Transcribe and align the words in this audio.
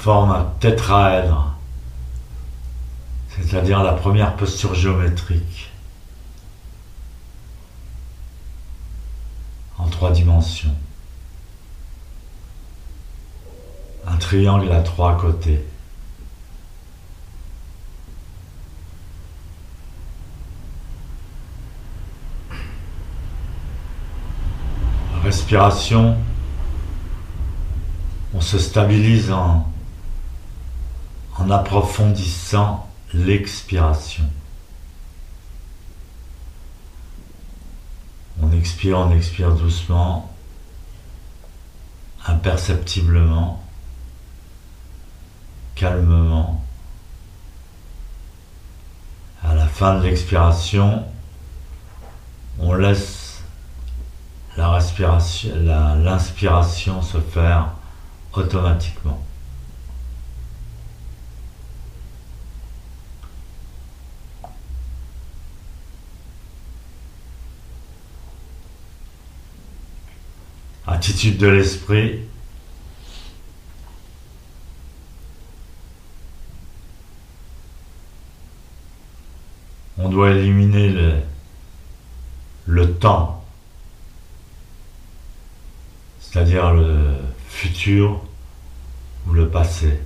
forme 0.00 0.30
un 0.30 0.44
tétraèdre, 0.60 1.54
c'est-à-dire 3.28 3.82
la 3.82 3.92
première 3.92 4.34
posture 4.34 4.74
géométrique 4.74 5.70
en 9.76 9.88
trois 9.88 10.10
dimensions. 10.10 10.74
Un 14.06 14.16
triangle 14.16 14.72
à 14.72 14.80
trois 14.80 15.16
côtés. 15.18 15.64
respiration, 25.22 26.16
on 28.34 28.40
se 28.40 28.58
stabilise 28.58 29.30
en, 29.30 29.70
en 31.40 31.50
approfondissant 31.50 32.86
l'expiration. 33.14 34.24
On 38.42 38.52
expire, 38.52 38.98
on 38.98 39.10
expire 39.10 39.54
doucement, 39.54 40.30
imperceptiblement, 42.26 43.62
calmement. 45.74 46.62
À 49.42 49.54
la 49.54 49.66
fin 49.66 49.98
de 49.98 50.04
l'expiration, 50.04 51.04
on 52.58 52.74
laisse 52.74 53.42
la 54.56 54.70
respiration, 54.70 55.50
l'inspiration 55.54 57.00
se 57.00 57.18
faire 57.18 57.70
automatiquement. 58.34 59.24
Attitude 70.90 71.38
de 71.38 71.46
l'esprit. 71.46 72.18
On 79.98 80.08
doit 80.08 80.30
éliminer 80.30 81.22
le, 82.66 82.92
temps, 82.94 83.44
c'est-à-dire 86.20 86.72
le 86.74 87.14
futur 87.48 88.20
ou 89.28 89.32
le 89.32 89.48
passé. 89.48 90.00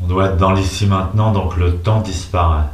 On 0.00 0.06
doit 0.08 0.30
être 0.30 0.36
dans 0.36 0.52
l'ici 0.52 0.86
maintenant, 0.86 1.32
donc 1.32 1.56
le 1.56 1.76
temps 1.76 2.00
disparaît. 2.00 2.66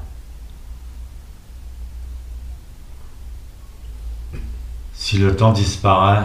Si 5.11 5.19
le 5.19 5.35
temps 5.35 5.51
disparaît, 5.51 6.23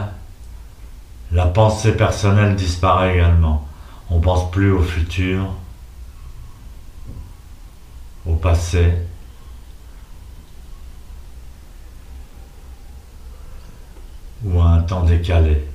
la 1.31 1.47
pensée 1.47 1.97
personnelle 1.97 2.55
disparaît 2.55 3.15
également. 3.15 3.67
On 4.11 4.19
pense 4.19 4.51
plus 4.51 4.71
au 4.71 4.83
futur, 4.83 5.47
au 8.27 8.35
passé. 8.35 8.93
ou 14.43 14.61
à 14.61 14.65
un 14.65 14.81
temps 14.83 15.03
décalé. 15.03 15.67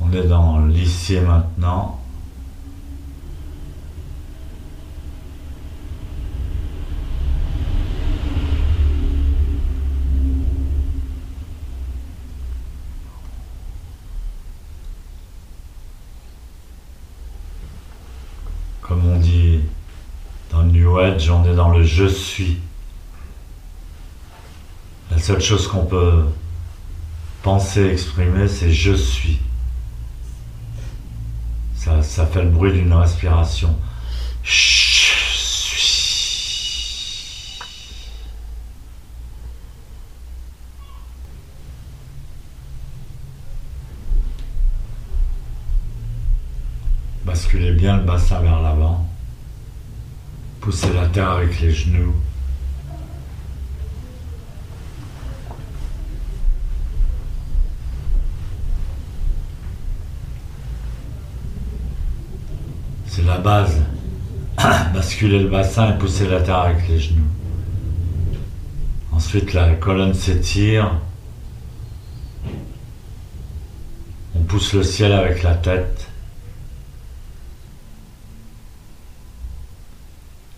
On 0.00 0.12
est 0.12 0.26
dans 0.26 0.58
l'ici 0.66 1.14
et 1.14 1.20
maintenant. 1.20 1.99
Comme 18.90 19.06
on 19.06 19.20
dit 19.20 19.60
dans 20.50 20.62
le 20.62 20.72
New 20.72 20.98
Age, 20.98 21.30
on 21.30 21.44
est 21.44 21.54
dans 21.54 21.68
le 21.68 21.84
je 21.84 22.06
suis. 22.06 22.58
La 25.12 25.18
seule 25.20 25.40
chose 25.40 25.68
qu'on 25.68 25.84
peut 25.84 26.24
penser, 27.44 27.84
exprimer, 27.84 28.48
c'est 28.48 28.72
je 28.72 28.92
suis. 28.92 29.38
Ça, 31.76 32.02
ça 32.02 32.26
fait 32.26 32.42
le 32.42 32.50
bruit 32.50 32.72
d'une 32.72 32.92
respiration. 32.92 33.76
Basculez 47.30 47.70
bien 47.70 47.98
le 47.98 48.02
bassin 48.02 48.40
vers 48.40 48.60
l'avant. 48.60 49.06
Poussez 50.60 50.92
la 50.92 51.06
terre 51.06 51.30
avec 51.30 51.60
les 51.60 51.70
genoux. 51.70 52.12
C'est 63.06 63.22
la 63.22 63.38
base. 63.38 63.80
Basculer 64.92 65.38
le 65.38 65.48
bassin 65.48 65.94
et 65.94 65.98
pousser 65.98 66.26
la 66.26 66.40
terre 66.40 66.58
avec 66.58 66.88
les 66.88 66.98
genoux. 66.98 67.22
Ensuite, 69.12 69.52
la 69.52 69.74
colonne 69.74 70.14
s'étire. 70.14 70.98
On 74.34 74.40
pousse 74.40 74.72
le 74.72 74.82
ciel 74.82 75.12
avec 75.12 75.44
la 75.44 75.54
tête. 75.54 76.10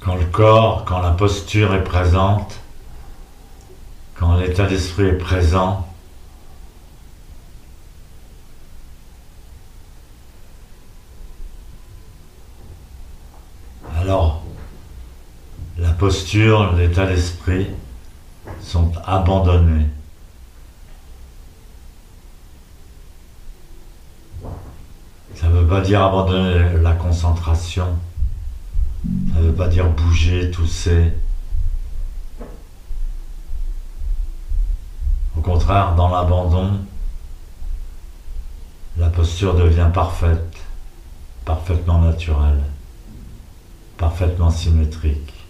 Quand 0.04 0.16
le 0.16 0.21
corps, 0.32 0.84
quand 0.84 1.00
la 1.00 1.12
posture 1.12 1.74
est 1.74 1.84
présente, 1.84 2.58
quand 4.18 4.36
l'état 4.36 4.66
d'esprit 4.66 5.04
est 5.04 5.18
présent, 5.18 5.86
alors 13.98 14.42
la 15.78 15.90
posture, 15.90 16.72
l'état 16.72 17.06
d'esprit 17.06 17.68
sont 18.60 18.92
abandonnés. 19.06 19.86
Ça 25.34 25.48
ne 25.48 25.60
veut 25.60 25.66
pas 25.66 25.80
dire 25.80 26.02
abandonner 26.02 26.78
la 26.80 26.92
concentration. 26.92 27.98
Ça 29.04 29.40
ne 29.40 29.46
veut 29.46 29.54
pas 29.54 29.68
dire 29.68 29.88
bouger, 29.88 30.50
tousser. 30.50 31.12
Au 35.36 35.40
contraire, 35.40 35.94
dans 35.94 36.08
l'abandon, 36.08 36.80
la 38.98 39.08
posture 39.08 39.54
devient 39.54 39.90
parfaite, 39.92 40.56
parfaitement 41.44 41.98
naturelle, 41.98 42.62
parfaitement 43.96 44.50
symétrique. 44.50 45.41